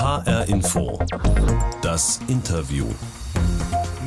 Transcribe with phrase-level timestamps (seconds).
[0.00, 0.98] HR Info.
[1.82, 2.86] Das Interview.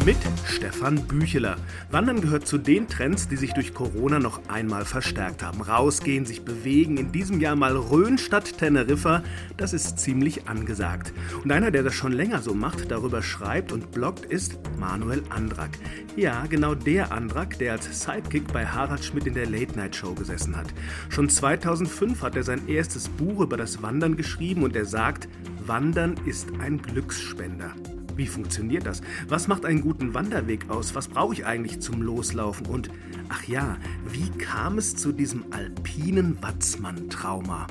[0.06, 1.56] Mit Stefan Bücheler.
[1.90, 5.62] Wandern gehört zu den Trends, die sich durch Corona noch einmal verstärkt haben.
[5.62, 9.24] Rausgehen, sich bewegen, in diesem Jahr mal Rhön statt Teneriffa,
[9.56, 11.14] das ist ziemlich angesagt.
[11.42, 15.72] Und einer, der das schon länger so macht, darüber schreibt und bloggt, ist Manuel Andrak.
[16.18, 20.14] Ja, genau der Andrak, der als Sidekick bei Harald Schmidt in der Late Night Show
[20.14, 20.68] gesessen hat.
[21.08, 25.30] Schon 2005 hat er sein erstes Buch über das Wandern geschrieben und er sagt,
[25.66, 27.74] Wandern ist ein Glücksspender.
[28.16, 29.02] Wie funktioniert das?
[29.28, 30.94] Was macht einen guten Wanderweg aus?
[30.94, 32.68] Was brauche ich eigentlich zum Loslaufen?
[32.68, 32.90] Und
[33.30, 37.68] ach ja, wie kam es zu diesem alpinen Watzmann-Trauma?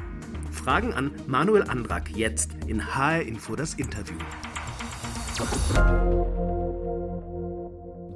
[0.51, 4.17] Fragen an Manuel Andrak jetzt in HR Info das Interview.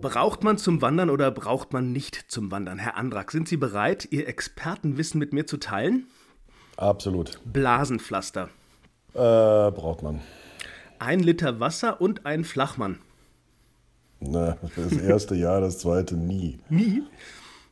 [0.00, 2.78] Braucht man zum Wandern oder braucht man nicht zum Wandern?
[2.78, 6.06] Herr Andrak, sind Sie bereit, Ihr Expertenwissen mit mir zu teilen?
[6.76, 7.40] Absolut.
[7.44, 8.50] Blasenpflaster.
[9.14, 9.18] Äh,
[9.70, 10.20] braucht man.
[10.98, 12.98] Ein Liter Wasser und ein Flachmann.
[14.20, 16.58] Na, das erste Jahr, das zweite nie.
[16.68, 17.02] Nie?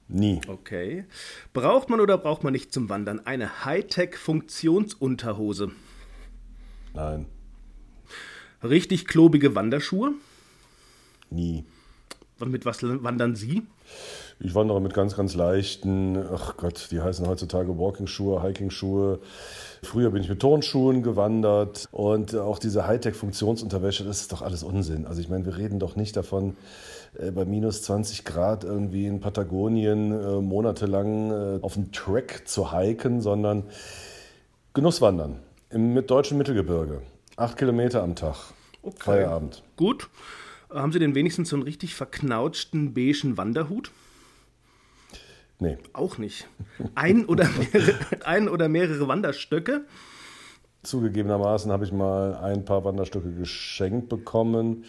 [0.08, 0.40] Nie.
[0.46, 1.04] Okay.
[1.52, 5.72] Braucht man oder braucht man nicht zum Wandern eine Hightech-Funktionsunterhose?
[6.92, 7.26] Nein.
[8.62, 10.12] Richtig klobige Wanderschuhe?
[11.30, 11.64] Nie.
[12.44, 13.62] Mit was wandern Sie?
[14.44, 19.18] Ich wandere mit ganz, ganz leichten, ach Gott, die heißen heutzutage Walking-Schuhe, Hiking-Schuhe.
[19.82, 25.06] Früher bin ich mit Turnschuhen gewandert und auch diese Hightech-Funktionsunterwäsche, das ist doch alles Unsinn.
[25.06, 26.58] Also ich meine, wir reden doch nicht davon,
[27.18, 32.70] äh, bei minus 20 Grad irgendwie in Patagonien äh, monatelang äh, auf dem Track zu
[32.70, 33.62] hiken, sondern
[34.74, 35.38] Genusswandern
[35.70, 37.00] im mit deutschen Mittelgebirge.
[37.36, 38.36] Acht Kilometer am Tag.
[38.82, 38.94] Okay.
[38.98, 39.62] Feierabend.
[39.76, 40.10] Gut.
[40.68, 43.90] Haben Sie denn wenigstens so einen richtig verknautschten beigen Wanderhut?
[45.58, 45.78] Nee.
[45.92, 46.48] Auch nicht.
[46.94, 49.84] Ein oder mehrere, ein oder mehrere Wanderstöcke?
[50.82, 54.84] Zugegebenermaßen habe ich mal ein paar Wanderstöcke geschenkt bekommen,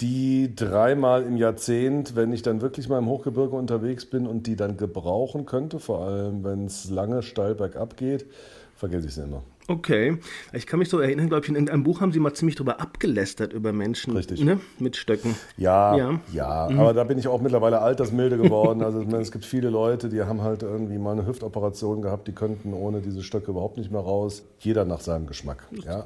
[0.00, 4.56] die dreimal im Jahrzehnt, wenn ich dann wirklich mal im Hochgebirge unterwegs bin und die
[4.56, 8.26] dann gebrauchen könnte, vor allem wenn es lange steil bergab geht,
[8.74, 9.44] vergesse ich sie immer.
[9.66, 10.18] Okay.
[10.52, 12.80] Ich kann mich so erinnern, glaube ich, in irgendeinem Buch haben Sie mal ziemlich drüber
[12.80, 14.40] abgelästert über Menschen Richtig.
[14.44, 14.60] Ne?
[14.78, 15.34] mit Stöcken.
[15.56, 16.20] Ja, Ja.
[16.32, 18.82] ja, aber da bin ich auch mittlerweile altersmilde geworden.
[18.82, 22.28] Also ich meine, es gibt viele Leute, die haben halt irgendwie mal eine Hüftoperation gehabt,
[22.28, 24.42] die könnten ohne diese Stöcke überhaupt nicht mehr raus.
[24.58, 25.64] Jeder nach seinem Geschmack.
[25.84, 26.04] Ja.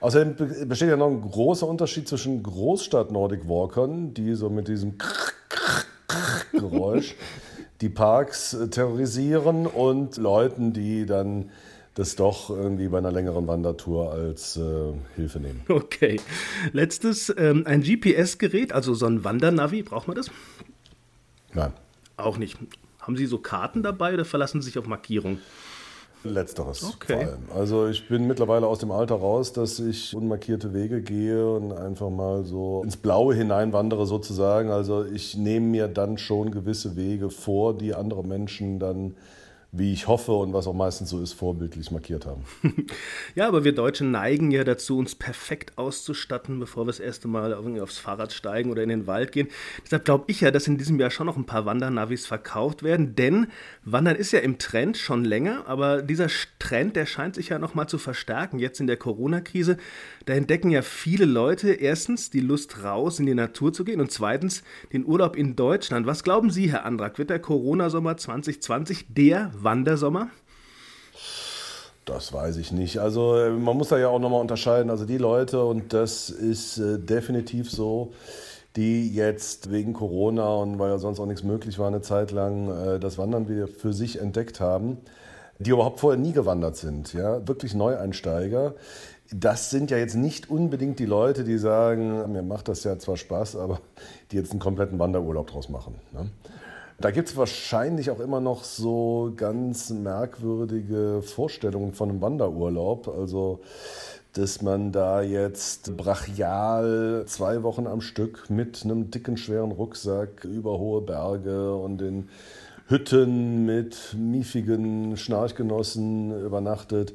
[0.00, 4.94] Außerdem be- besteht ja noch ein großer Unterschied zwischen Großstadt-Nordic-Walkern, die so mit diesem
[6.52, 7.16] Geräusch
[7.80, 11.50] die Parks terrorisieren und Leuten, die dann
[11.94, 15.62] das doch irgendwie bei einer längeren Wandertour als äh, Hilfe nehmen.
[15.68, 16.20] Okay.
[16.72, 20.30] Letztes, ähm, ein GPS-Gerät, also so ein Wandernavi, braucht man das?
[21.52, 21.72] Nein.
[22.16, 22.58] Auch nicht.
[23.00, 25.38] Haben Sie so Karten dabei oder verlassen Sie sich auf Markierung?
[26.24, 27.12] Letzteres Okay.
[27.12, 27.42] vor allem.
[27.54, 32.08] Also ich bin mittlerweile aus dem Alter raus, dass ich unmarkierte Wege gehe und einfach
[32.08, 34.70] mal so ins Blaue hineinwandere sozusagen.
[34.70, 39.16] Also ich nehme mir dann schon gewisse Wege vor, die andere Menschen dann,
[39.76, 42.44] wie ich hoffe und was auch meistens so ist, vorbildlich markiert haben.
[43.34, 47.52] Ja, aber wir Deutschen neigen ja dazu, uns perfekt auszustatten, bevor wir das erste Mal
[47.80, 49.48] aufs Fahrrad steigen oder in den Wald gehen.
[49.84, 53.16] Deshalb glaube ich ja, dass in diesem Jahr schon noch ein paar Wandernavis verkauft werden,
[53.16, 53.48] denn
[53.84, 57.74] Wandern ist ja im Trend schon länger, aber dieser Trend, der scheint sich ja noch
[57.74, 59.78] mal zu verstärken jetzt in der Corona-Krise.
[60.26, 64.12] Da entdecken ja viele Leute erstens die Lust raus in die Natur zu gehen und
[64.12, 64.62] zweitens
[64.92, 66.06] den Urlaub in Deutschland.
[66.06, 70.28] Was glauben Sie, Herr Andrak, wird der Corona-Sommer 2020 der Wandersommer?
[72.04, 72.98] Das weiß ich nicht.
[72.98, 74.90] Also äh, man muss da ja auch nochmal unterscheiden.
[74.90, 78.12] Also die Leute, und das ist äh, definitiv so,
[78.76, 82.68] die jetzt wegen Corona und weil ja sonst auch nichts möglich war eine Zeit lang,
[82.70, 84.98] äh, das Wandern wieder für sich entdeckt haben,
[85.58, 88.74] die überhaupt vorher nie gewandert sind, ja, wirklich Neueinsteiger.
[89.32, 93.16] Das sind ja jetzt nicht unbedingt die Leute, die sagen, mir macht das ja zwar
[93.16, 93.80] Spaß, aber
[94.30, 95.94] die jetzt einen kompletten Wanderurlaub draus machen.
[96.12, 96.28] Ne?
[96.98, 103.08] Da gibt es wahrscheinlich auch immer noch so ganz merkwürdige Vorstellungen von einem Wanderurlaub.
[103.08, 103.60] Also,
[104.32, 110.78] dass man da jetzt brachial zwei Wochen am Stück mit einem dicken, schweren Rucksack über
[110.78, 112.28] hohe Berge und in
[112.86, 117.14] Hütten mit miefigen Schnarchgenossen übernachtet.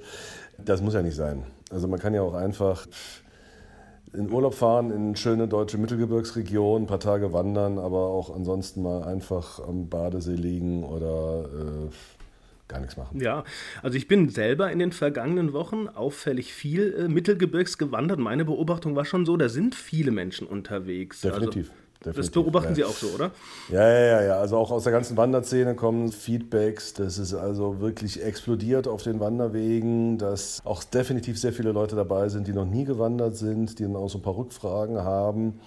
[0.57, 1.43] Das muss ja nicht sein.
[1.71, 2.85] Also man kann ja auch einfach
[4.13, 9.03] in Urlaub fahren in schöne deutsche Mittelgebirgsregion, ein paar Tage wandern, aber auch ansonsten mal
[9.03, 11.89] einfach am Badesee liegen oder äh,
[12.67, 13.19] gar nichts machen.
[13.19, 13.43] Ja,
[13.81, 18.19] also ich bin selber in den vergangenen Wochen auffällig viel äh, Mittelgebirgs gewandert.
[18.19, 21.21] Meine Beobachtung war schon so, da sind viele Menschen unterwegs.
[21.21, 21.69] Definitiv.
[21.69, 22.75] Also Definitiv, das beobachten ja.
[22.75, 23.31] Sie auch so, oder?
[23.67, 24.39] Ja, ja, ja, ja.
[24.39, 26.93] Also auch aus der ganzen Wanderszene kommen Feedbacks.
[26.93, 32.29] Das ist also wirklich explodiert auf den Wanderwegen, dass auch definitiv sehr viele Leute dabei
[32.29, 35.59] sind, die noch nie gewandert sind, die dann auch so ein paar Rückfragen haben.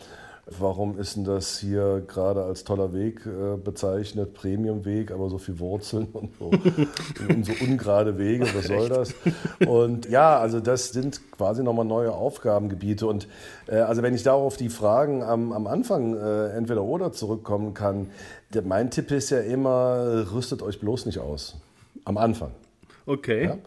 [0.46, 5.60] Warum ist denn das hier gerade als toller Weg äh, bezeichnet, Premiumweg, aber so viel
[5.60, 6.46] Wurzeln und so,
[7.28, 9.14] und so ungerade Wege, was soll das?
[9.64, 13.06] Und ja, also das sind quasi nochmal neue Aufgabengebiete.
[13.06, 13.28] Und
[13.68, 17.72] äh, also wenn ich da auf die Fragen am, am Anfang äh, entweder oder zurückkommen
[17.72, 18.10] kann,
[18.52, 21.56] der, mein Tipp ist ja immer, rüstet euch bloß nicht aus.
[22.04, 22.50] Am Anfang.
[23.06, 23.44] Okay.
[23.44, 23.58] Ja?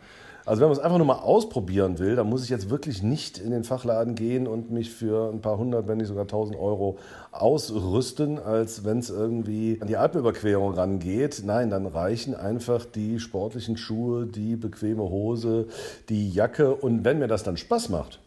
[0.45, 3.39] Also wenn man es einfach nur mal ausprobieren will, dann muss ich jetzt wirklich nicht
[3.39, 6.97] in den Fachladen gehen und mich für ein paar hundert, wenn nicht sogar tausend Euro
[7.31, 11.41] ausrüsten, als wenn es irgendwie an die Alpenüberquerung rangeht.
[11.43, 15.65] Nein, dann reichen einfach die sportlichen Schuhe, die bequeme Hose,
[16.09, 18.19] die Jacke und wenn mir das dann Spaß macht,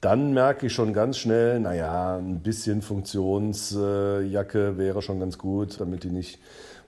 [0.00, 6.04] dann merke ich schon ganz schnell, naja, ein bisschen Funktionsjacke wäre schon ganz gut, damit
[6.04, 6.38] die nicht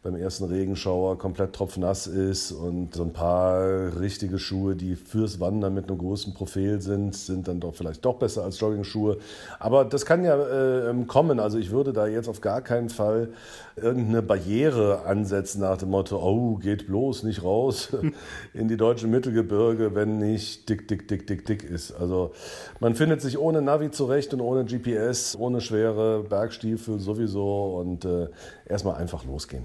[0.02, 5.74] beim ersten Regenschauer komplett tropfnass ist und so ein paar richtige Schuhe, die fürs Wandern
[5.74, 9.18] mit einem großen Profil sind, sind dann doch vielleicht doch besser als Jogging-Schuhe.
[9.60, 11.38] Aber das kann ja äh, kommen.
[11.38, 13.28] Also ich würde da jetzt auf gar keinen Fall
[13.76, 17.90] irgendeine Barriere ansetzen nach dem Motto, oh, geht bloß nicht raus
[18.54, 21.92] in die deutschen Mittelgebirge, wenn nicht dick, dick, dick, dick, dick ist.
[21.92, 22.32] Also
[22.80, 28.28] man findet sich ohne Navi zurecht und ohne GPS, ohne schwere Bergstiefel sowieso und äh,
[28.72, 29.64] erstmal einfach losgehen.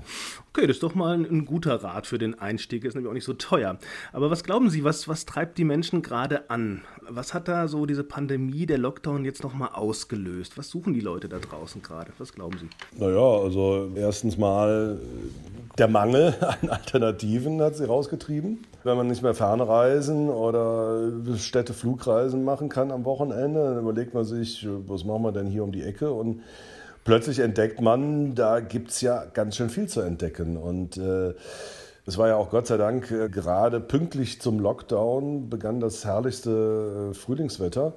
[0.49, 3.13] Okay, das ist doch mal ein, ein, guter Rat für den Einstieg, ist nämlich auch
[3.13, 3.79] nicht so teuer.
[4.13, 6.83] Aber was glauben Sie, was, was treibt die Menschen gerade an?
[7.09, 10.57] Was hat da so diese Pandemie, der Lockdown jetzt nochmal ausgelöst?
[10.57, 12.11] Was suchen die Leute da draußen gerade?
[12.17, 12.67] Was glauben Sie?
[12.99, 14.99] Naja, also erstens mal
[15.77, 18.65] der Mangel an Alternativen hat sie rausgetrieben.
[18.83, 24.67] Wenn man nicht mehr Fernreisen oder Städteflugreisen machen kann am Wochenende, dann überlegt man sich,
[24.87, 26.41] was machen wir denn hier um die Ecke und
[27.07, 30.57] plötzlich entdeckt man, da gibt es ja ganz schön viel zu entdecken.
[30.57, 31.33] Und äh,
[32.05, 37.11] es war ja auch Gott sei Dank äh, gerade pünktlich zum Lockdown begann das herrlichste
[37.11, 37.93] äh, Frühlingswetter.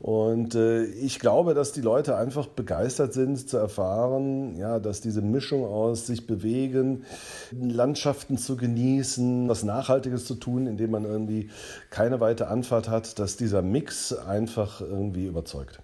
[0.00, 5.22] Und äh, ich glaube, dass die Leute einfach begeistert sind zu erfahren, ja, dass diese
[5.22, 7.04] Mischung aus sich bewegen,
[7.52, 11.48] Landschaften zu genießen, was Nachhaltiges zu tun, indem man irgendwie
[11.88, 15.81] keine weite Anfahrt hat, dass dieser Mix einfach irgendwie überzeugt.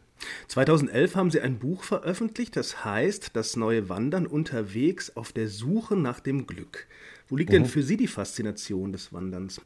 [0.48, 5.96] 2011 haben Sie ein Buch veröffentlicht, das heißt Das neue Wandern unterwegs auf der Suche
[5.96, 6.86] nach dem Glück.
[7.28, 7.54] Wo liegt mhm.
[7.54, 9.60] denn für Sie die Faszination des Wanderns?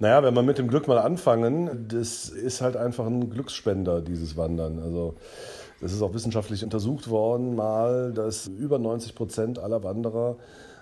[0.00, 4.36] Naja, wenn wir mit dem Glück mal anfangen, das ist halt einfach ein Glücksspender, dieses
[4.36, 4.78] Wandern.
[4.78, 5.16] Also
[5.80, 10.36] das ist auch wissenschaftlich untersucht worden, mal, dass über 90 Prozent aller Wanderer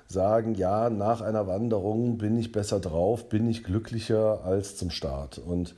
[0.06, 5.38] sagen, ja, nach einer Wanderung bin ich besser drauf, bin ich glücklicher als zum Start.
[5.38, 5.75] Und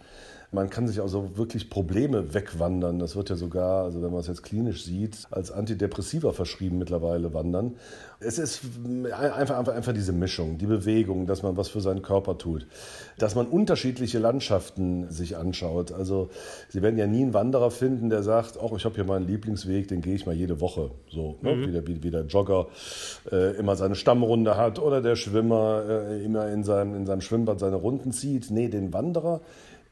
[0.51, 2.99] man kann sich also wirklich Probleme wegwandern.
[2.99, 7.35] Das wird ja sogar, also wenn man es jetzt klinisch sieht, als Antidepressiva verschrieben mittlerweile
[7.35, 7.77] wandern.
[8.19, 8.63] Es ist
[9.13, 12.67] einfach, einfach, einfach diese Mischung, die Bewegung, dass man was für seinen Körper tut,
[13.19, 15.93] dass man unterschiedliche Landschaften sich anschaut.
[15.93, 16.31] Also
[16.71, 19.89] Sie werden ja nie einen Wanderer finden, der sagt, ach, ich habe hier meinen Lieblingsweg,
[19.89, 20.91] den gehe ich mal jede Woche.
[21.11, 21.57] So, ne?
[21.57, 21.67] mhm.
[21.67, 22.69] wie, der, wie, der, Jogger
[23.31, 27.61] äh, immer seine Stammrunde hat oder der Schwimmer äh, immer in seinem, in seinem Schwimmbad
[27.61, 28.51] seine Runden zieht.
[28.51, 29.43] Nee, den Wanderer,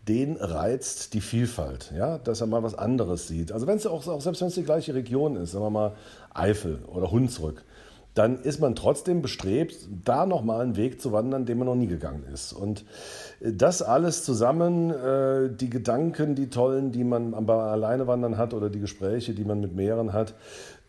[0.08, 3.50] den reizt die Vielfalt, ja, dass er mal was anderes sieht.
[3.52, 5.92] Also wenn es auch, auch selbst wenn es die gleiche Region ist, sagen wir mal
[6.32, 7.64] Eifel oder Hunsrück,
[8.14, 11.86] dann ist man trotzdem bestrebt, da nochmal einen Weg zu wandern, den man noch nie
[11.86, 12.54] gegangen ist.
[12.54, 12.84] Und
[13.40, 18.80] das alles zusammen, äh, die Gedanken, die tollen, die man beim Alleinewandern hat oder die
[18.80, 20.32] Gespräche, die man mit mehreren hat,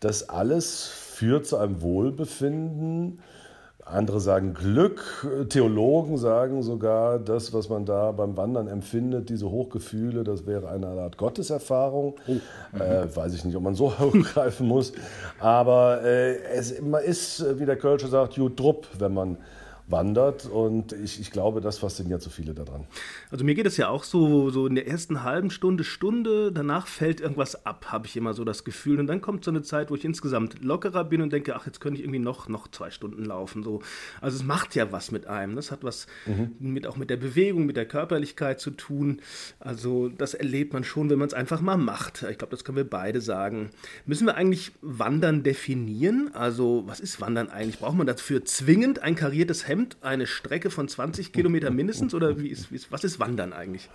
[0.00, 3.18] das alles führt zu einem Wohlbefinden,
[3.90, 10.24] andere sagen Glück, Theologen sagen sogar, das, was man da beim Wandern empfindet, diese Hochgefühle,
[10.24, 12.14] das wäre eine Art Gotteserfahrung.
[12.26, 12.78] Oh.
[12.78, 14.92] Äh, weiß ich nicht, ob man so hochgreifen muss.
[15.40, 19.36] Aber äh, es ist, wie der Kölsche sagt, gut drupp, wenn man
[19.88, 20.46] wandert.
[20.46, 22.86] Und ich, ich glaube, das fasziniert so viele daran.
[23.30, 26.86] Also mir geht es ja auch so, so in der ersten halben Stunde, Stunde, danach
[26.86, 29.00] fällt irgendwas ab, habe ich immer so das Gefühl.
[29.00, 31.80] Und dann kommt so eine Zeit, wo ich insgesamt lockerer bin und denke, ach, jetzt
[31.80, 33.62] könnte ich irgendwie noch, noch zwei Stunden laufen.
[33.62, 33.82] So.
[34.20, 35.56] Also es macht ja was mit einem.
[35.56, 36.54] Das hat was mhm.
[36.58, 39.20] mit, auch mit der Bewegung, mit der Körperlichkeit zu tun.
[39.58, 42.24] Also das erlebt man schon, wenn man es einfach mal macht.
[42.30, 43.70] Ich glaube, das können wir beide sagen.
[44.06, 46.30] Müssen wir eigentlich Wandern definieren?
[46.34, 47.78] Also was ist Wandern eigentlich?
[47.78, 49.77] Braucht man dafür zwingend ein kariertes Hemd?
[49.78, 53.52] Hemd eine Strecke von 20 Kilometern mindestens oder wie ist, wie ist, was ist Wandern
[53.52, 53.88] eigentlich?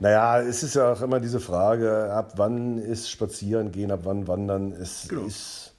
[0.00, 4.28] Naja, es ist ja auch immer diese Frage, ab wann ist Spazieren gehen, ab wann
[4.28, 4.72] Wandern.
[4.72, 5.24] Es genau.
[5.24, 5.74] ist,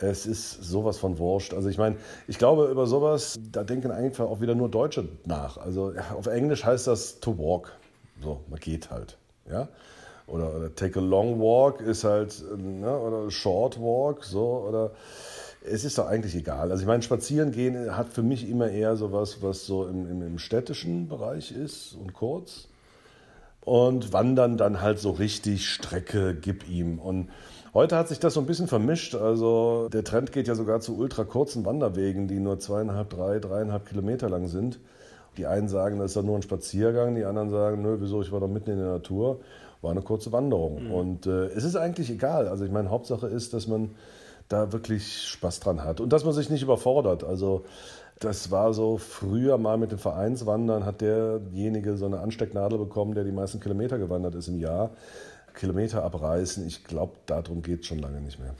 [0.00, 1.54] es ist sowas von wurscht.
[1.54, 1.96] Also ich meine,
[2.26, 5.58] ich glaube, über sowas, da denken einfach auch wieder nur Deutsche nach.
[5.58, 7.72] Also auf Englisch heißt das to walk.
[8.22, 9.18] So, man geht halt.
[9.48, 9.68] Ja?
[10.26, 14.90] oder, oder take a long walk ist halt, ne, oder short walk, so, oder
[15.70, 16.70] es ist doch eigentlich egal.
[16.70, 20.10] Also ich meine, spazieren gehen hat für mich immer eher so was, was so im,
[20.10, 22.68] im, im städtischen Bereich ist und kurz.
[23.60, 27.00] Und wandern dann halt so richtig Strecke, gib ihm.
[27.00, 27.30] Und
[27.74, 29.16] heute hat sich das so ein bisschen vermischt.
[29.16, 33.86] Also der Trend geht ja sogar zu ultra kurzen Wanderwegen, die nur zweieinhalb, drei, dreieinhalb
[33.86, 34.78] Kilometer lang sind.
[35.36, 38.30] Die einen sagen, das ist ja nur ein Spaziergang, die anderen sagen, nö, wieso, ich
[38.30, 39.40] war doch mitten in der Natur.
[39.82, 40.84] War eine kurze Wanderung.
[40.84, 40.92] Mhm.
[40.92, 42.46] Und äh, es ist eigentlich egal.
[42.46, 43.90] Also ich meine, Hauptsache ist, dass man
[44.48, 47.24] da wirklich Spaß dran hat und dass man sich nicht überfordert.
[47.24, 47.64] Also
[48.18, 53.24] das war so früher mal mit dem Vereinswandern, hat derjenige so eine Anstecknadel bekommen, der
[53.24, 54.90] die meisten Kilometer gewandert ist im Jahr.
[55.56, 58.54] Kilometer abreißen, ich glaube, darum geht es schon lange nicht mehr.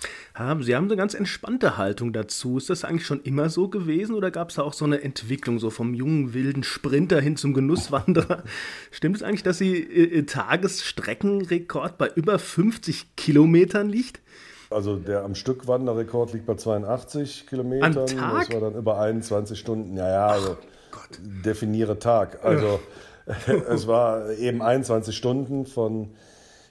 [0.62, 2.57] Sie haben eine ganz entspannte Haltung dazu.
[2.57, 5.59] Ist das eigentlich schon immer so gewesen oder gab es da auch so eine Entwicklung,
[5.59, 8.43] so vom jungen, wilden Sprinter hin zum Genusswanderer?
[8.90, 14.21] Stimmt es eigentlich, dass Sie äh, Tagesstreckenrekord bei über 50 Kilometern liegt?
[14.70, 17.99] Also der am Stück Wanderrekord liegt bei 82 Kilometern.
[17.99, 18.49] Am Tag?
[18.49, 19.96] Das war dann über 21 Stunden.
[19.96, 20.56] Ja, ja, also
[20.90, 21.20] Gott.
[21.44, 22.44] definiere Tag.
[22.44, 22.80] Also
[23.68, 26.11] es war eben 21 Stunden von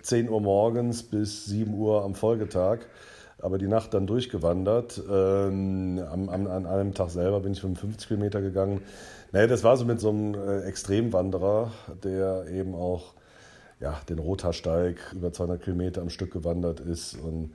[0.02, 2.80] 10 Uhr morgens bis 7 Uhr am Folgetag.
[3.42, 5.02] Aber die Nacht dann durchgewandert.
[5.12, 8.82] Ähm, am, am, an einem Tag selber bin ich 55 Kilometer gegangen.
[9.34, 11.72] Nee, das war so mit so einem äh, Extremwanderer,
[12.04, 13.14] der eben auch
[13.82, 17.54] ja, den Rothaarsteig über 200 Kilometer am Stück gewandert ist und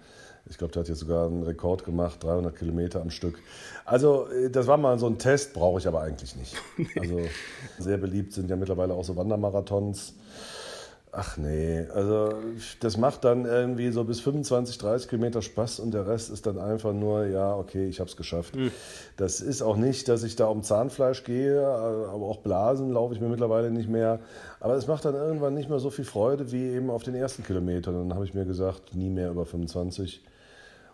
[0.50, 3.38] ich glaube, der hat jetzt sogar einen Rekord gemacht, 300 Kilometer am Stück.
[3.84, 6.56] Also äh, das war mal so ein Test, brauche ich aber eigentlich nicht.
[7.00, 7.20] Also
[7.78, 10.14] sehr beliebt sind ja mittlerweile auch so Wandermarathons.
[11.12, 12.34] Ach nee, also
[12.78, 16.58] das macht dann irgendwie so bis 25, 30 Kilometer Spaß und der Rest ist dann
[16.58, 18.54] einfach nur, ja, okay, ich habe es geschafft.
[18.54, 18.70] Mhm.
[19.16, 23.20] Das ist auch nicht, dass ich da um Zahnfleisch gehe, aber auch Blasen laufe ich
[23.20, 24.20] mir mittlerweile nicht mehr.
[24.60, 27.42] Aber es macht dann irgendwann nicht mehr so viel Freude wie eben auf den ersten
[27.42, 27.94] Kilometern.
[27.94, 30.22] Dann habe ich mir gesagt, nie mehr über 25.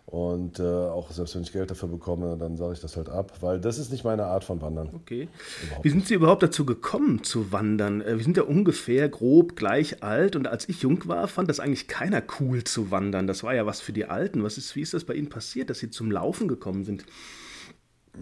[0.07, 3.39] Und äh, auch selbst wenn ich Geld dafür bekomme, dann sage ich das halt ab,
[3.41, 4.89] weil das ist nicht meine Art von Wandern.
[4.95, 5.29] Okay.
[5.65, 8.01] Überhaupt Wie sind Sie überhaupt dazu gekommen zu wandern?
[8.03, 11.59] Äh, wir sind ja ungefähr grob gleich alt und als ich jung war, fand das
[11.59, 13.27] eigentlich keiner cool zu wandern.
[13.27, 14.45] Das war ja was für die Alten.
[14.45, 17.05] Was ist, wie ist das bei Ihnen passiert, dass Sie zum Laufen gekommen sind?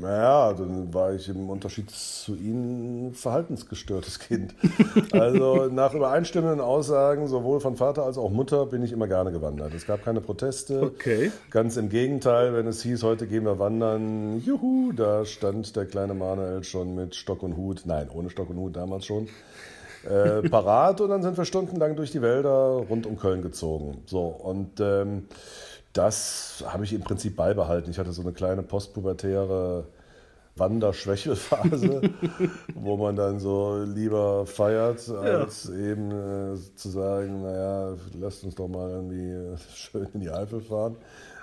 [0.00, 4.54] Naja, dann war ich im Unterschied zu Ihnen ein verhaltensgestörtes Kind.
[5.12, 9.72] Also nach übereinstimmenden Aussagen sowohl von Vater als auch Mutter bin ich immer gerne gewandert.
[9.74, 10.82] Es gab keine Proteste.
[10.82, 11.30] Okay.
[11.50, 16.14] Ganz im Gegenteil, wenn es hieß, heute gehen wir wandern, juhu, da stand der kleine
[16.14, 19.28] Manuel schon mit Stock und Hut, nein, ohne Stock und Hut damals schon,
[20.08, 24.02] äh, parat und dann sind wir stundenlang durch die Wälder rund um Köln gezogen.
[24.06, 25.28] So, und ähm,
[25.94, 27.90] das habe ich im Prinzip beibehalten.
[27.90, 29.86] Ich hatte so eine kleine postpubertäre
[30.56, 32.02] Wanderschwächelphase,
[32.74, 35.74] wo man dann so lieber feiert, als ja.
[35.74, 40.96] eben äh, zu sagen, naja, lasst uns doch mal irgendwie schön in die Eifel fahren.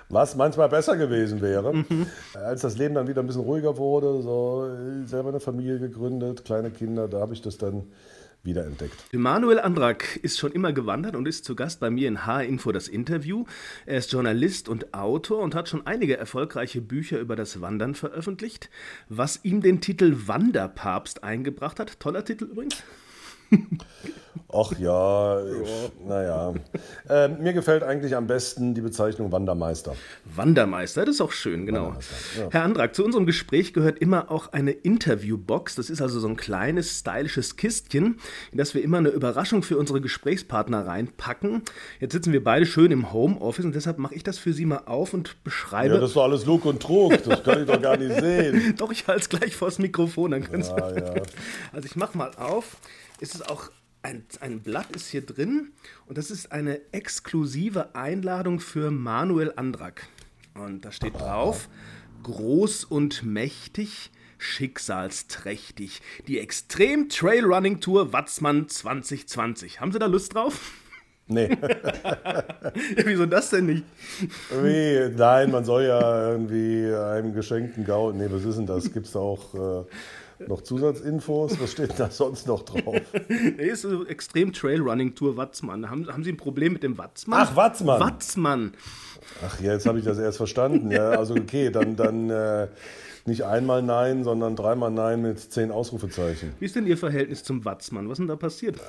[0.08, 1.72] Was manchmal besser gewesen wäre.
[1.72, 2.06] Mhm.
[2.34, 6.44] Als das Leben dann wieder ein bisschen ruhiger wurde, so äh, selber eine Familie gegründet,
[6.44, 7.84] kleine Kinder, da habe ich das dann
[8.44, 9.12] wiederentdeckt.
[9.12, 12.88] Manuel Andrak ist schon immer gewandert und ist zu Gast bei mir in H-Info das
[12.88, 13.44] Interview.
[13.86, 18.70] Er ist Journalist und Autor und hat schon einige erfolgreiche Bücher über das Wandern veröffentlicht,
[19.08, 22.00] was ihm den Titel Wanderpapst eingebracht hat.
[22.00, 22.82] Toller Titel übrigens.
[24.54, 25.40] Ach ja,
[26.06, 26.52] naja.
[27.08, 29.96] Äh, mir gefällt eigentlich am besten die Bezeichnung Wandermeister.
[30.24, 31.96] Wandermeister, das ist auch schön, genau.
[32.38, 32.48] Ja.
[32.50, 35.74] Herr Andrak, zu unserem Gespräch gehört immer auch eine Interviewbox.
[35.76, 38.18] Das ist also so ein kleines, stylisches Kistchen,
[38.50, 41.62] in das wir immer eine Überraschung für unsere Gesprächspartner reinpacken.
[41.98, 44.82] Jetzt sitzen wir beide schön im Homeoffice und deshalb mache ich das für Sie mal
[44.84, 45.94] auf und beschreibe.
[45.94, 48.74] Ja, das ist doch alles Lug und Trug, das kann ich doch gar nicht sehen.
[48.78, 51.00] doch, ich halte es gleich vors Mikrofon, dann können ja, Sie.
[51.00, 51.14] Ja.
[51.72, 52.76] Also ich mache mal auf
[53.20, 53.70] ist es auch
[54.02, 55.72] ein, ein Blatt ist hier drin
[56.06, 60.08] und das ist eine exklusive Einladung für Manuel Andrak.
[60.54, 61.68] Und da steht drauf,
[62.22, 69.80] groß und mächtig, schicksalsträchtig, die Extrem Trail Running Tour Watzmann 2020.
[69.80, 70.72] Haben Sie da Lust drauf?
[71.28, 71.48] Nee.
[71.48, 72.44] ja,
[73.04, 73.84] wieso das denn nicht?
[74.50, 78.12] Wie, nein, man soll ja irgendwie einem geschenkten Gaul.
[78.12, 78.92] Nee, was ist denn das?
[78.92, 79.54] Gibt es auch.
[79.54, 79.84] Äh
[80.48, 81.60] noch Zusatzinfos?
[81.60, 83.00] Was steht da sonst noch drauf?
[83.28, 85.90] nee, ist so extrem Trailrunning Tour Watzmann.
[85.90, 87.40] Haben, haben Sie ein Problem mit dem Watzmann?
[87.42, 88.00] Ach, Watzmann.
[88.00, 88.72] Watzmann.
[89.44, 90.90] Ach, ja, jetzt habe ich das erst verstanden.
[90.90, 92.68] Ja, also okay, dann, dann äh,
[93.24, 96.54] nicht einmal Nein, sondern dreimal Nein mit zehn Ausrufezeichen.
[96.58, 98.06] Wie ist denn Ihr Verhältnis zum Watzmann?
[98.08, 98.80] Was ist denn da passiert?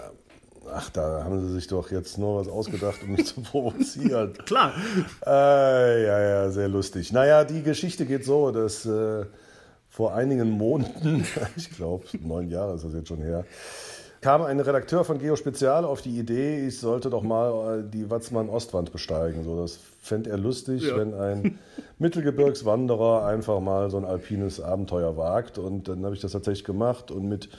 [0.71, 4.33] Ach, da haben sie sich doch jetzt nur was ausgedacht, um mich zu provozieren.
[4.45, 4.73] Klar.
[5.25, 7.11] Äh, ja, ja, sehr lustig.
[7.11, 9.25] Naja, die Geschichte geht so, dass äh,
[9.93, 11.23] vor einigen Monaten,
[11.55, 13.45] ich glaube neun Jahre ist das jetzt schon her,
[14.21, 18.09] kam ein Redakteur von Geo Spezial auf die Idee, ich sollte doch mal äh, die
[18.09, 19.43] Watzmann Ostwand besteigen.
[19.43, 20.97] So, das fände er lustig, ja.
[20.97, 21.59] wenn ein
[21.99, 25.59] Mittelgebirgswanderer einfach mal so ein alpines Abenteuer wagt.
[25.59, 27.49] Und dann habe ich das tatsächlich gemacht und mit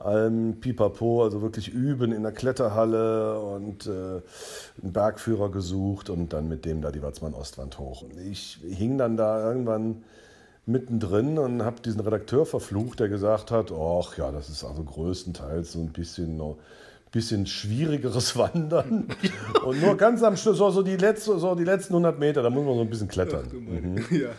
[0.00, 6.48] allem Pipapo, also wirklich üben in der Kletterhalle und äh, einen Bergführer gesucht und dann
[6.48, 8.04] mit dem da die Watzmann Ostwand hoch.
[8.28, 10.02] Ich hing dann da irgendwann
[10.68, 15.72] mittendrin und habe diesen Redakteur verflucht, der gesagt hat, ach ja, das ist also größtenteils
[15.72, 16.40] so ein bisschen
[17.10, 19.08] bisschen schwierigeres Wandern.
[19.64, 22.50] Und nur ganz am Schluss, so, so, die letzte, so die letzten 100 Meter, da
[22.50, 23.46] muss man so ein bisschen klettern.
[23.52, 24.04] Mhm.
[24.10, 24.30] ja.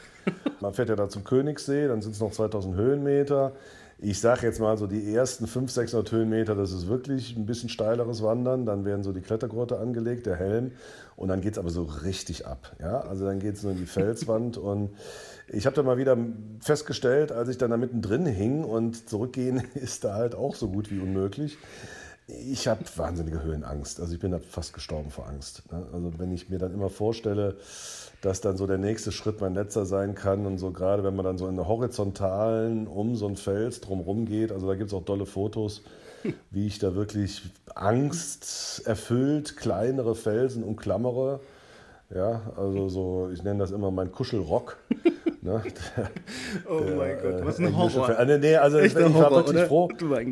[0.60, 3.54] Man fährt ja da zum Königssee, dann sind es noch 2000 Höhenmeter.
[4.02, 7.68] Ich sage jetzt mal so die ersten 500, 600 Höhenmeter, das ist wirklich ein bisschen
[7.68, 8.66] steileres Wandern.
[8.66, 10.72] Dann werden so die Klettergurte angelegt, der Helm.
[11.18, 12.78] Und dann geht es aber so richtig ab.
[12.80, 13.02] Ja?
[13.02, 14.58] Also dann geht es nur in die Felswand.
[14.58, 14.92] und
[15.50, 16.18] ich habe da mal wieder
[16.62, 20.92] festgestellt, als ich dann da mittendrin hing und zurückgehen ist da halt auch so gut
[20.92, 21.58] wie unmöglich.
[22.30, 24.00] Ich habe wahnsinnige Höhenangst.
[24.00, 25.64] Also ich bin da fast gestorben vor Angst.
[25.72, 25.84] Ne?
[25.92, 27.56] Also wenn ich mir dann immer vorstelle,
[28.22, 31.26] dass dann so der nächste Schritt mein letzter sein kann und so gerade wenn man
[31.26, 34.94] dann so in der Horizontalen um so einen Fels drumherum geht, also da gibt es
[34.94, 35.82] auch tolle Fotos,
[36.52, 37.42] wie ich da wirklich
[37.74, 41.40] Angst erfüllt kleinere Felsen umklammere.
[42.14, 44.78] Ja, also so, ich nenne das immer mein Kuschelrock.
[45.50, 45.64] Ne?
[45.98, 46.10] Der,
[46.70, 48.20] oh der, mein Gott, was ein äh, Horror.
[48.20, 49.66] Äh, nee, also ich, ich, war wirklich oder?
[49.66, 49.90] froh.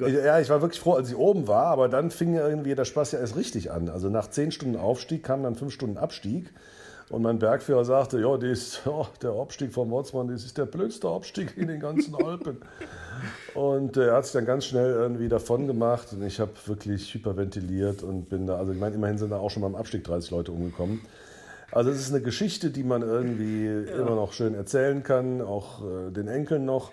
[0.08, 3.14] Ja, ich war wirklich froh, als ich oben war, aber dann fing irgendwie der Spaß
[3.14, 3.90] ja erst richtig an.
[3.90, 6.54] Also nach zehn Stunden Aufstieg kam dann fünf Stunden Abstieg.
[7.10, 11.08] Und mein Bergführer sagte, ja, das, oh, der Abstieg vom Motzmann, das ist der blödste
[11.08, 12.58] Abstieg in den ganzen Alpen.
[13.56, 17.14] und äh, er hat sich dann ganz schnell irgendwie davon gemacht und ich habe wirklich
[17.14, 20.32] hyperventiliert und bin da, also ich meine, immerhin sind da auch schon beim Abstieg 30
[20.32, 21.00] Leute umgekommen.
[21.72, 23.96] Also es ist eine Geschichte, die man irgendwie ja.
[23.98, 26.92] immer noch schön erzählen kann, auch äh, den Enkeln noch.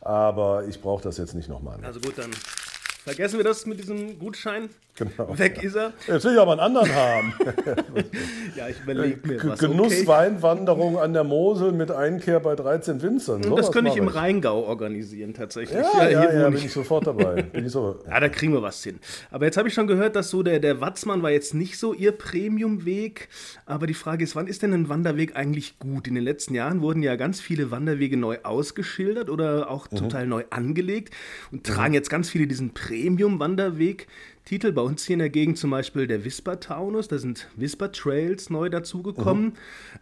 [0.00, 1.78] Aber ich brauche das jetzt nicht nochmal.
[1.82, 2.30] Also gut, dann
[3.04, 4.70] vergessen wir das mit diesem Gutschein.
[4.96, 5.36] Genau.
[5.36, 5.92] Weg ist er.
[6.06, 7.34] Jetzt will ich aber einen anderen haben.
[8.56, 9.58] ja, ich überlege mir was.
[9.58, 11.04] Genussweinwanderung okay.
[11.04, 13.42] an der Mosel mit Einkehr bei 13 Winzern.
[13.42, 15.80] So das könnte ich im Rheingau organisieren, tatsächlich.
[15.80, 17.42] Ja, ja, ja, ja bin ich sofort dabei.
[17.54, 19.00] Bin ich so, ja, da kriegen wir was hin.
[19.30, 21.92] Aber jetzt habe ich schon gehört, dass so der, der Watzmann war jetzt nicht so
[21.92, 23.28] Ihr Premiumweg.
[23.66, 26.06] Aber die Frage ist, wann ist denn ein Wanderweg eigentlich gut?
[26.06, 29.96] In den letzten Jahren wurden ja ganz viele Wanderwege neu ausgeschildert oder auch mhm.
[29.96, 31.12] total neu angelegt
[31.50, 31.94] und tragen mhm.
[31.94, 34.06] jetzt ganz viele diesen Premium-Wanderweg.
[34.44, 34.72] Titel.
[34.72, 39.44] Bei uns hier in der Gegend zum Beispiel der Whisper-Taunus, da sind Whisper-Trails neu dazugekommen.
[39.44, 39.52] Mhm.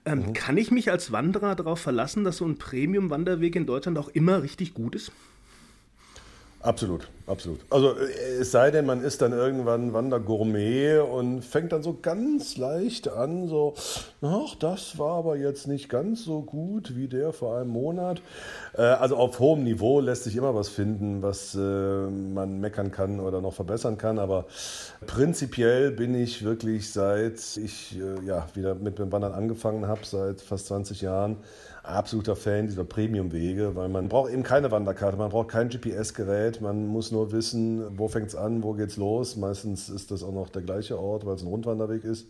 [0.05, 0.33] Ähm, mhm.
[0.33, 4.42] Kann ich mich als Wanderer darauf verlassen, dass so ein Premium-Wanderweg in Deutschland auch immer
[4.42, 5.12] richtig gut ist?
[6.62, 7.61] Absolut, absolut.
[7.70, 12.57] Also äh, es sei denn, man ist dann irgendwann Wandergourmet und fängt dann so ganz
[12.57, 13.75] leicht an, so,
[14.20, 18.22] ach, das war aber jetzt nicht ganz so gut wie der vor einem Monat.
[18.75, 23.18] Äh, also auf hohem Niveau lässt sich immer was finden, was äh, man meckern kann
[23.18, 24.20] oder noch verbessern kann.
[24.20, 24.46] Aber
[25.05, 30.66] prinzipiell bin ich wirklich seit ich ja wieder mit dem Wandern angefangen habe, seit fast
[30.66, 31.38] 20 Jahren,
[31.83, 36.87] absoluter Fan dieser Premium-Wege, weil man braucht eben keine Wanderkarte, man braucht kein GPS-Gerät, man
[36.87, 39.37] muss nur wissen, wo fängt es an, wo geht's los.
[39.37, 42.27] Meistens ist das auch noch der gleiche Ort, weil es ein Rundwanderweg ist.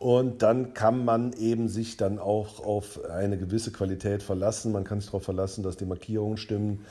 [0.00, 4.72] Und dann kann man eben sich dann auch auf eine gewisse Qualität verlassen.
[4.72, 6.86] Man kann sich darauf verlassen, dass die Markierungen stimmen.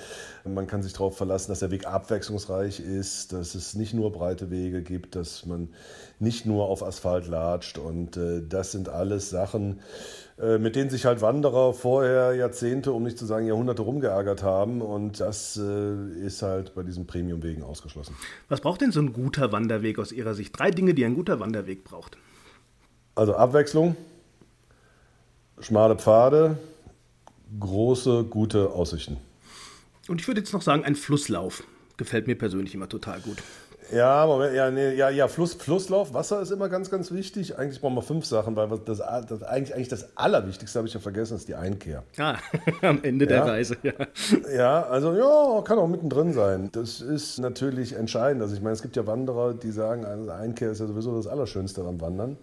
[0.45, 4.51] Man kann sich darauf verlassen, dass der Weg abwechslungsreich ist, dass es nicht nur breite
[4.51, 5.69] Wege gibt, dass man
[6.19, 7.79] nicht nur auf Asphalt latscht.
[7.79, 9.79] Und äh, das sind alles Sachen,
[10.39, 14.83] äh, mit denen sich halt Wanderer vorher Jahrzehnte, um nicht zu sagen Jahrhunderte rumgeärgert haben.
[14.83, 18.15] Und das äh, ist halt bei diesen Premium-Wegen ausgeschlossen.
[18.49, 20.59] Was braucht denn so ein guter Wanderweg aus Ihrer Sicht?
[20.59, 22.15] Drei Dinge, die ein guter Wanderweg braucht.
[23.19, 23.97] Also Abwechslung,
[25.59, 26.57] schmale Pfade,
[27.59, 29.17] große, gute Aussichten.
[30.07, 31.63] Und ich würde jetzt noch sagen, ein Flusslauf.
[31.97, 33.39] Gefällt mir persönlich immer total gut.
[33.93, 37.57] Ja, Moment, ja, nee, ja, ja Fluss, Flusslauf, Wasser ist immer ganz, ganz wichtig.
[37.57, 41.01] Eigentlich brauchen wir fünf Sachen, weil das, das eigentlich, eigentlich das Allerwichtigste, habe ich ja
[41.01, 42.03] vergessen, ist die Einkehr.
[42.17, 42.37] Ah,
[42.81, 43.31] am Ende ja.
[43.31, 43.91] der Reise, ja.
[44.55, 46.69] Ja, also ja, kann auch mittendrin sein.
[46.71, 48.41] Das ist natürlich entscheidend.
[48.41, 51.27] Also ich meine, es gibt ja Wanderer, die sagen, also Einkehr ist ja sowieso das
[51.27, 52.37] Allerschönste am Wandern.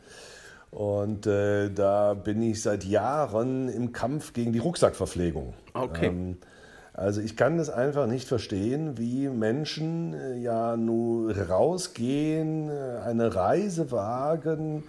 [0.76, 5.54] Und äh, da bin ich seit Jahren im Kampf gegen die Rucksackverpflegung.
[5.72, 6.08] Okay.
[6.08, 6.36] Ähm,
[6.92, 13.34] also ich kann das einfach nicht verstehen, wie Menschen äh, ja nur rausgehen, äh, eine
[13.34, 14.84] Reise wagen,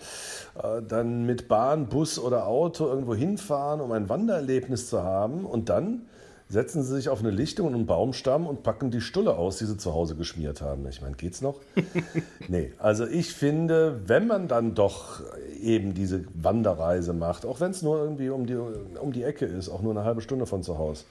[0.61, 5.69] äh, dann mit Bahn, Bus oder Auto irgendwo hinfahren, um ein Wandererlebnis zu haben und
[5.69, 6.01] dann
[6.49, 9.65] setzen sie sich auf eine Lichtung und einen Baumstamm und packen die Stulle aus, die
[9.65, 10.87] sie zu Hause geschmiert haben.
[10.87, 11.59] Ich meine, geht's noch?
[12.47, 15.21] nee, also ich finde, wenn man dann doch
[15.61, 19.69] eben diese Wanderreise macht, auch wenn es nur irgendwie um die, um die Ecke ist,
[19.69, 21.03] auch nur eine halbe Stunde von zu Hause,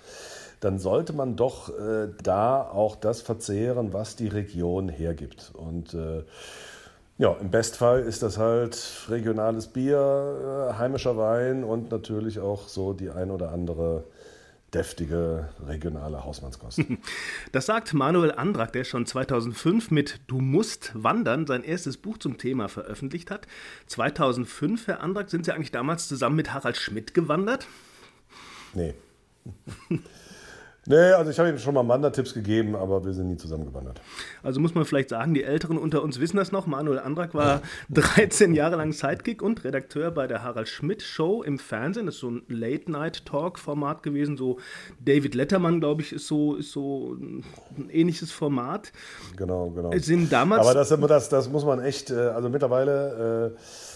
[0.61, 5.53] dann sollte man doch äh, da auch das verzehren, was die Region hergibt.
[5.55, 6.23] Und äh,
[7.19, 12.95] ja, im Bestfall ist das halt regionales Bier, äh, heimischer Wein und natürlich auch so
[12.95, 14.05] die ein oder andere
[14.75, 16.83] deftige regionale Hausmannskost.
[17.53, 22.39] Das sagt Manuel Andrak, der schon 2005 mit Du musst wandern sein erstes Buch zum
[22.39, 23.47] Thema veröffentlicht hat.
[23.87, 27.67] 2005, Herr Andrak, sind Sie eigentlich damals zusammen mit Harald Schmidt gewandert?
[28.75, 28.95] Nee.
[30.89, 34.01] Nee, also ich habe ihm schon mal Wandertipps gegeben, aber wir sind nie zusammengewandert.
[34.43, 36.67] Also muss man vielleicht sagen, die Älteren unter uns wissen das noch.
[36.67, 41.59] Manuel Andrak war 13 Jahre lang Sidekick und Redakteur bei der Harald Schmidt Show im
[41.59, 42.07] Fernsehen.
[42.07, 44.37] Das ist so ein Late-Night-Talk-Format gewesen.
[44.37, 44.59] So
[45.05, 47.45] David Letterman, glaube ich, ist so, ist so ein
[47.91, 48.93] ähnliches Format.
[49.37, 49.91] Genau, genau.
[49.99, 53.55] Sind damals aber das, das, das muss man echt, äh, also mittlerweile...
[53.57, 53.96] Äh,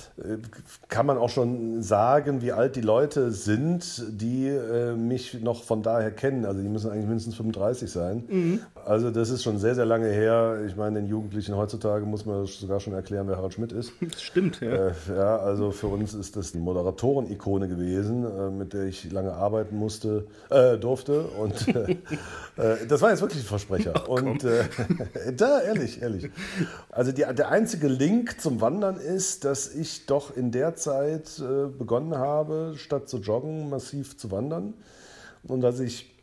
[0.88, 5.83] kann man auch schon sagen, wie alt die Leute sind, die äh, mich noch von
[5.83, 6.44] daher kennen.
[6.44, 8.24] Also die müssen eigentlich mindestens 35 sein.
[8.28, 8.61] Mhm.
[8.85, 10.62] Also das ist schon sehr, sehr lange her.
[10.66, 13.92] Ich meine, den Jugendlichen heutzutage muss man sogar schon erklären, wer Harald Schmidt ist.
[14.00, 14.88] Das stimmt, ja.
[14.88, 19.33] Äh, ja, also für uns ist das die Moderatoren-Ikone gewesen, äh, mit der ich lange
[19.33, 21.22] arbeiten musste, äh, durfte.
[21.22, 21.92] Und äh,
[22.56, 23.92] äh, das war jetzt wirklich ein Versprecher.
[23.96, 24.44] Ach, und
[25.37, 26.30] da, ehrlich, ehrlich.
[26.90, 31.66] Also die, der einzige Link zum Wandern ist, dass ich doch in der Zeit äh,
[31.66, 34.74] begonnen habe, statt zu joggen, massiv zu wandern.
[35.44, 36.14] Und dass ich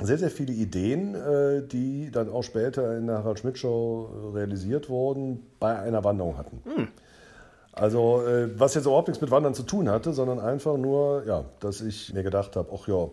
[0.00, 4.88] sehr, sehr viele Ideen, äh, die dann auch später in der Harald Schmidt Show realisiert
[4.88, 6.62] wurden, bei einer Wanderung hatten.
[6.64, 6.88] Hm.
[7.72, 11.44] Also, äh, was jetzt überhaupt nichts mit Wandern zu tun hatte, sondern einfach nur, ja,
[11.60, 13.08] dass ich mir gedacht habe, ach ja,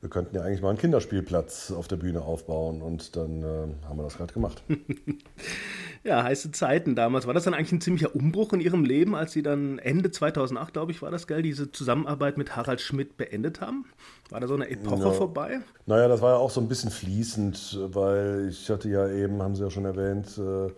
[0.00, 3.98] wir könnten ja eigentlich mal einen Kinderspielplatz auf der Bühne aufbauen und dann äh, haben
[3.98, 4.62] wir das gerade gemacht.
[6.02, 7.26] ja, heiße Zeiten damals.
[7.26, 10.72] War das dann eigentlich ein ziemlicher Umbruch in Ihrem Leben, als Sie dann Ende 2008,
[10.72, 13.84] glaube ich, war das, gell, diese Zusammenarbeit mit Harald Schmidt beendet haben?
[14.30, 15.12] War da so eine Epoche ja.
[15.12, 15.60] vorbei?
[15.86, 19.54] Naja, das war ja auch so ein bisschen fließend, weil ich hatte ja eben, haben
[19.54, 20.72] Sie ja schon erwähnt, äh,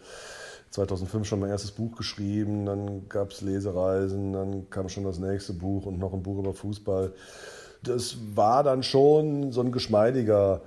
[0.71, 5.53] 2005 schon mein erstes Buch geschrieben, dann gab es Lesereisen, dann kam schon das nächste
[5.53, 7.13] Buch und noch ein Buch über Fußball
[7.83, 10.63] das war dann schon so ein geschmeidiger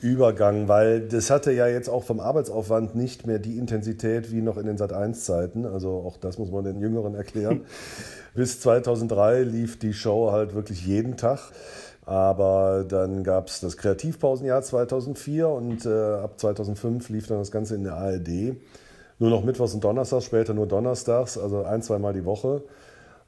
[0.00, 4.56] Übergang, weil das hatte ja jetzt auch vom Arbeitsaufwand nicht mehr die Intensität wie noch
[4.56, 5.66] in den Sat1-Zeiten.
[5.66, 7.62] Also auch das muss man den Jüngeren erklären.
[8.34, 11.50] Bis 2003 lief die Show halt wirklich jeden Tag.
[12.06, 17.74] Aber dann gab es das Kreativpausenjahr 2004 und äh, ab 2005 lief dann das Ganze
[17.74, 18.56] in der ARD.
[19.18, 22.62] Nur noch Mittwochs und Donnerstags, später nur Donnerstags, also ein, zweimal die Woche.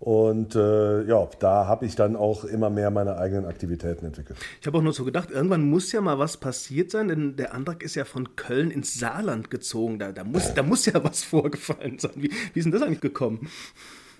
[0.00, 4.38] Und äh, ja, da habe ich dann auch immer mehr meine eigenen Aktivitäten entwickelt.
[4.58, 7.52] Ich habe auch nur so gedacht, irgendwann muss ja mal was passiert sein, denn der
[7.52, 9.98] Antrag ist ja von Köln ins Saarland gezogen.
[9.98, 12.12] Da, da, muss, da muss ja was vorgefallen sein.
[12.16, 13.50] Wie, wie ist denn das eigentlich gekommen?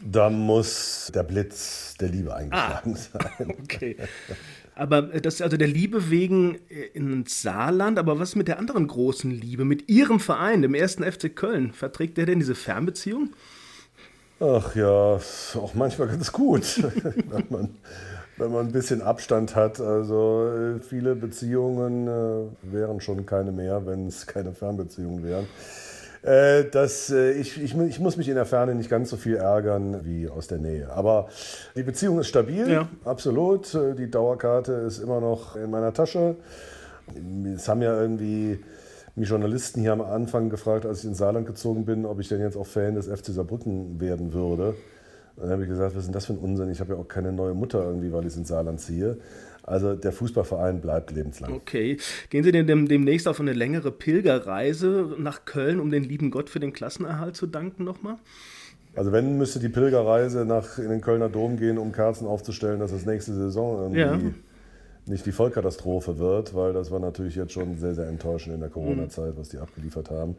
[0.03, 3.55] Da muss der Blitz der Liebe eingeschlagen ah, sein.
[3.63, 3.97] Okay.
[4.75, 8.87] Aber das ist also der Liebe wegen äh, ins Saarland, aber was mit der anderen
[8.87, 11.73] großen Liebe, mit Ihrem Verein, dem ersten FC Köln?
[11.73, 13.31] Verträgt der denn diese Fernbeziehung?
[14.41, 15.19] Ach ja,
[15.57, 16.83] auch manchmal ganz gut,
[17.29, 17.69] wenn, man,
[18.39, 19.81] wenn man ein bisschen Abstand hat.
[19.81, 25.47] Also äh, viele Beziehungen äh, wären schon keine mehr, wenn es keine Fernbeziehungen wären.
[26.23, 29.37] Äh, das, äh, ich, ich, ich, muss mich in der Ferne nicht ganz so viel
[29.37, 30.91] ärgern wie aus der Nähe.
[30.91, 31.29] Aber
[31.77, 32.89] die Beziehung ist stabil, ja.
[33.05, 33.75] absolut.
[33.75, 36.37] Äh, die Dauerkarte ist immer noch in meiner Tasche.
[37.55, 38.61] Es haben ja irgendwie
[39.21, 42.41] mich Journalisten hier am Anfang gefragt, als ich ins Saarland gezogen bin, ob ich denn
[42.41, 44.75] jetzt auch Fan des FC Saarbrücken werden würde.
[45.37, 46.71] Und dann habe ich gesagt, was ist denn das für ein Unsinn?
[46.71, 49.19] Ich habe ja auch keine neue Mutter irgendwie, weil ich ins Saarland ziehe.
[49.63, 51.53] Also der Fußballverein bleibt lebenslang.
[51.53, 51.99] Okay.
[52.31, 56.51] Gehen Sie denn dem, demnächst auf eine längere Pilgerreise nach Köln, um den lieben Gott
[56.51, 58.17] für den Klassenerhalt zu danken nochmal?
[58.97, 62.91] Also wenn müsste die Pilgerreise nach in den Kölner Dom gehen, um Kerzen aufzustellen, dass
[62.91, 64.19] das nächste Saison irgendwie ja
[65.07, 68.71] nicht die Vollkatastrophe wird, weil das war natürlich jetzt schon sehr, sehr enttäuschend in der
[68.71, 70.37] Corona-Zeit, was die abgeliefert haben.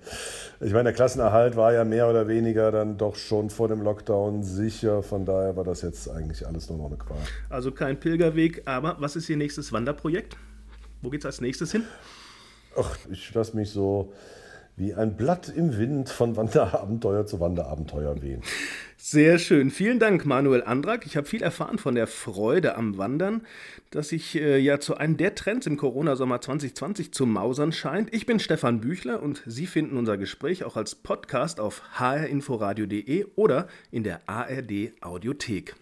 [0.59, 4.43] Ich meine, der Klassenerhalt war ja mehr oder weniger dann doch schon vor dem Lockdown
[4.43, 7.19] sicher, von daher war das jetzt eigentlich alles nur noch eine Qual.
[7.49, 10.37] Also kein Pilgerweg, aber was ist Ihr nächstes Wanderprojekt?
[11.01, 11.83] Wo geht es als nächstes hin?
[12.77, 14.13] Ach, ich lasse mich so
[14.77, 18.41] wie ein Blatt im Wind von Wanderabenteuer zu Wanderabenteuer wehen.
[19.03, 19.71] Sehr schön.
[19.71, 21.07] Vielen Dank, Manuel Andrak.
[21.07, 23.41] Ich habe viel erfahren von der Freude am Wandern,
[23.89, 28.13] dass sich äh, ja zu einem der Trends im Corona-Sommer 2020 zu mausern scheint.
[28.13, 33.67] Ich bin Stefan Büchler und Sie finden unser Gespräch auch als Podcast auf hrinforadio.de oder
[33.89, 35.75] in der ARD Audiothek.